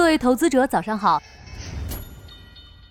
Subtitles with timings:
[0.00, 1.22] 各位投资者，早上好。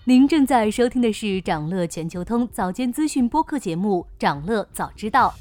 [0.04, 5.34] 您正在收听的是长乐全球通早间资讯播客节目《长乐早知道》。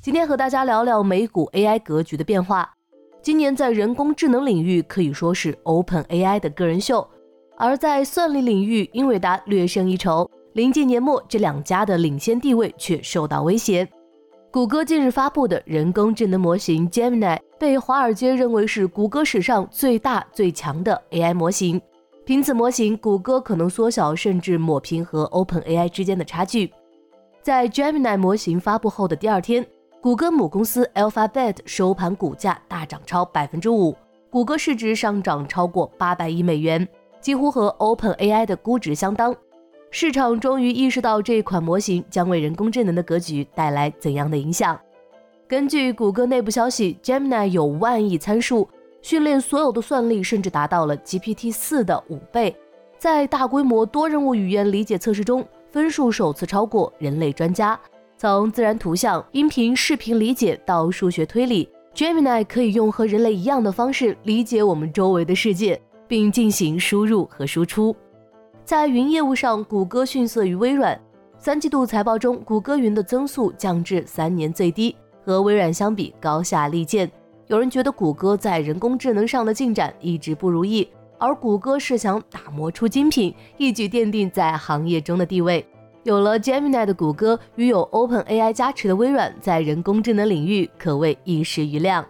[0.00, 2.72] 今天和大家聊聊美股 AI 格局的变化。
[3.20, 7.06] 今年在人工智能领域可以说是 Open AI 的个人秀，
[7.58, 10.30] 而在算力领域，英伟达略胜一筹。
[10.52, 13.86] 临近年末，这两家的领先地位却受到威胁。
[14.52, 17.38] 谷歌近日发布的人工智能模型 Gemini。
[17.56, 21.80] 被华尔街认为是谷歌史上最大最强的 AI 模型，
[22.24, 26.72] 凭此模型，谷歌可能缩小甚至抹平和 OpenAI 之间的差距。
[27.42, 29.64] 在 Gemini 模型发布后的第二天，
[30.00, 33.94] 谷歌母公司 Alphabet 收盘股价大涨超百分之五，
[34.30, 36.88] 谷歌市值上涨超过八百亿美元，
[37.20, 39.32] 几乎和 OpenAI 的估值相当。
[39.92, 44.78] 市场终于意识到这款模型将为人工智能的格局带来怎样的影响。
[45.48, 48.68] 根据谷歌内部消息，Gemini 有万亿参数，
[49.02, 52.54] 训练所有的算力甚至达到了 GPT 四的五倍。
[52.98, 57.78] 在大规模多任务语言理解测试中，分数首次超过人类专家。
[58.16, 67.96] 从自然图像、音频、视频理解到数学推理，Gemini 可以用和人类一样的方式理解我们周围的世界，并进行输入和输出。
[68.70, 70.96] 在云业务上，谷歌逊色于微软。
[71.38, 74.94] 三季度财报中，谷歌云的增速降至三年最低。
[75.24, 77.10] 和微软相比高下立见。
[77.48, 85.66] 有人觉得谷歌在人工智能上的进展一直不如意，而谷歌是想打磨出精品，一举奠定在行业中的地位。
[86.04, 92.06] 有了 Gemini 的谷歌与有 OpenAI 加持的微软，在人工智能领域可谓一时余亮。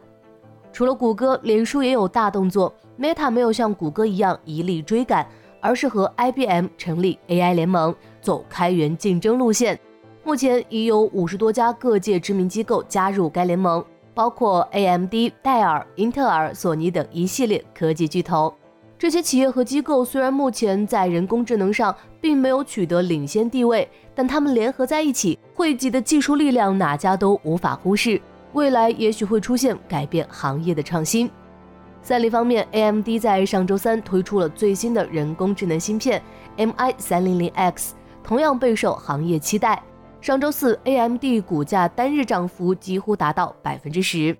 [0.74, 2.70] 除了谷歌，脸书也有大动作。
[2.98, 5.26] Meta 没有像谷歌一样一力追赶，
[5.60, 9.78] 而是和 IBM 成立 AI 联盟，走开源竞争路线。
[10.24, 18.52] 目前已有五十多家各界知名机构加入该联盟，包括 AMD、戴尔、英特尔、索尼等一系列科技巨头。
[18.98, 28.20] 这些企业和机构虽然目前在人工智能上并没有取得领先地位，但他们联合在一起，汇集的技术力量哪家都无法忽视。
[28.52, 31.30] 未来也许会出现改变行业的创新。
[32.02, 36.20] 算力方面，AMD 在上周三推出了最新的人工智能芯片
[36.56, 37.94] MI 三零零 X，
[38.24, 39.82] 同样备受行业期待。
[40.20, 44.36] 上周四，AMD 股价单日涨幅几乎达到百分之十。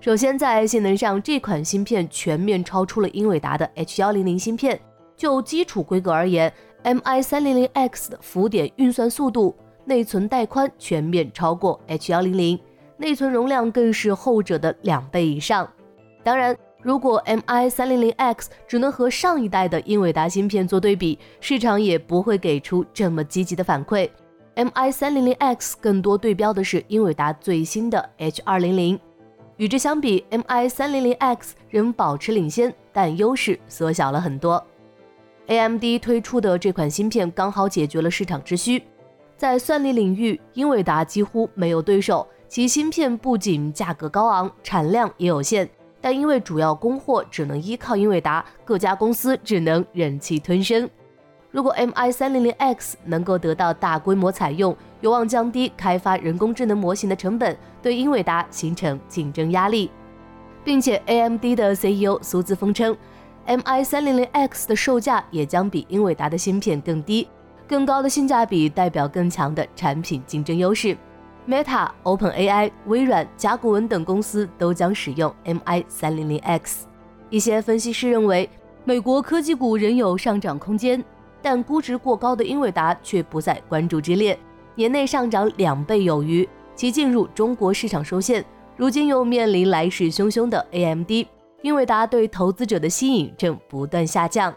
[0.00, 4.80] 首先，在性能上，这款芯片全面超出了英伟达的 H100 芯片。
[5.16, 6.50] 就基础规格而言
[6.84, 12.60] ，MI300X 的浮点运算速度、内存带宽全面超过 H100，
[12.96, 15.70] 内存容量更是后者的两倍以上。
[16.22, 24.08] 当然，如果 MI300X 只能和上一代的英伟达芯片做对比，市场也不会给出这么积极的反馈。
[24.56, 28.98] MI 三零零 X 更多对标的是英伟达最新的 H 二零零，
[29.56, 34.62] 与之相比，MI 三零零 X 仍保持领先，但优势缩小了很多。
[35.46, 38.82] AMD 推出的这款芯片刚好解决了市场之需，
[39.36, 45.68] 在算力领域，英伟达几乎没有对手，其芯片不仅价格高昂，产量也有限，
[46.00, 50.88] 但因为主要供货只能依靠英伟达，各家公司只能忍气吞声。
[51.50, 59.90] 如果 MI 三零零 X 能够得到大规模采用，有望降低开发人工智能模型的成本，对英伟达形成竞争压力，
[60.62, 62.96] 并且 AMD 的 CEO 苏姿峰称
[63.46, 67.28] ，MI 三零零 X 的售价也将比英伟达的芯片更低，
[67.66, 70.96] 更高的性价比代表更强的产品竞争优势。
[71.50, 76.86] Meta、OpenAI、微软、甲骨文等公司都将使用 MI 三零零 X。
[77.28, 78.48] 一些分析师认为，
[78.84, 81.02] 美国科技股仍有上涨空间。
[81.42, 84.38] 但估值过高的英伟达却不在关注之列，
[84.76, 86.48] 年内上涨两倍有余。
[86.76, 88.44] 其进入中国市场受限，
[88.76, 91.10] 如今又面临来势汹汹的 AMD，
[91.62, 94.54] 英伟达对投资者的吸引正不断下降。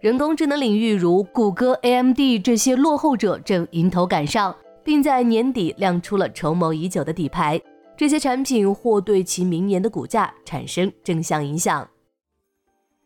[0.00, 4.54] 人工智能领域如谷歌、AMD 这些落后者正迎头赶上，
[4.86, 7.60] 并在年底亮出了筹谋已久的底牌。
[7.96, 11.88] 这些产品或对其明年的股价产生正向影响。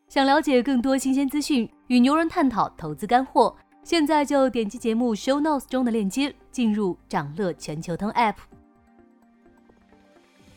[0.06, 8.34] 想了解更多新鲜资讯，与牛人探讨投资干货，现在就点击节目 show notes 中的链接，进入掌乐全球通 app。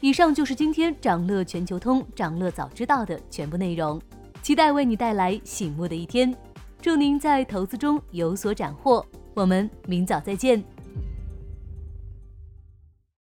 [0.02, 4.02] 以上就是今天掌乐全球通掌乐早知道的全部内容，
[4.42, 6.36] 期待为你带来醒目的一天。
[6.81, 9.06] 祝您在投资中有所斩获，
[9.36, 10.73] 我们明早再见。